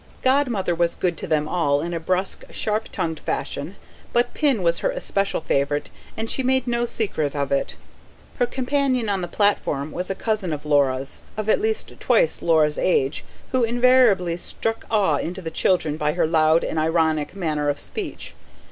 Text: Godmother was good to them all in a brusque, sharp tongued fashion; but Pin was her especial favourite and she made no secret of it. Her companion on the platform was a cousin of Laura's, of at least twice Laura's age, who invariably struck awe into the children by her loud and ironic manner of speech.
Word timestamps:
Godmother 0.23 0.73
was 0.73 0.95
good 0.95 1.15
to 1.17 1.27
them 1.27 1.47
all 1.47 1.79
in 1.79 1.93
a 1.93 1.99
brusque, 1.99 2.45
sharp 2.51 2.89
tongued 2.91 3.19
fashion; 3.19 3.75
but 4.13 4.33
Pin 4.33 4.63
was 4.63 4.79
her 4.79 4.89
especial 4.89 5.41
favourite 5.41 5.91
and 6.17 6.27
she 6.27 6.41
made 6.41 6.65
no 6.65 6.87
secret 6.87 7.35
of 7.35 7.51
it. 7.51 7.75
Her 8.39 8.47
companion 8.47 9.09
on 9.09 9.21
the 9.21 9.27
platform 9.27 9.91
was 9.91 10.09
a 10.09 10.15
cousin 10.15 10.53
of 10.53 10.65
Laura's, 10.65 11.21
of 11.37 11.49
at 11.49 11.61
least 11.61 11.99
twice 11.99 12.41
Laura's 12.41 12.79
age, 12.79 13.23
who 13.51 13.63
invariably 13.63 14.37
struck 14.37 14.85
awe 14.89 15.17
into 15.17 15.39
the 15.39 15.51
children 15.51 15.97
by 15.97 16.13
her 16.13 16.25
loud 16.25 16.63
and 16.63 16.79
ironic 16.79 17.35
manner 17.35 17.69
of 17.69 17.79
speech. 17.79 18.33